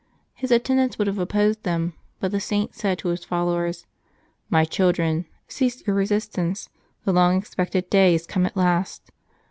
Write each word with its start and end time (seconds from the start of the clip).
His 0.33 0.49
attendants 0.49 0.97
would 0.97 1.05
have 1.05 1.19
opposed 1.19 1.61
them, 1.61 1.93
but 2.19 2.31
the 2.31 2.39
Saint 2.39 2.73
said 2.73 2.97
to 2.97 3.09
his 3.09 3.23
fol 3.23 3.45
lowers:" 3.45 3.85
My 4.49 4.65
children, 4.65 5.27
cease 5.47 5.85
your 5.85 5.95
resistance; 5.95 6.69
the 7.05 7.13
long 7.13 7.37
expected 7.37 7.87
day 7.91 8.15
is 8.15 8.25
come 8.25 8.47
at 8.47 8.57
last. 8.57 9.11